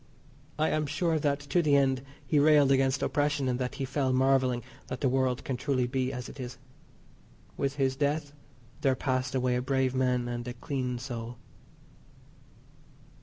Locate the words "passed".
8.95-9.35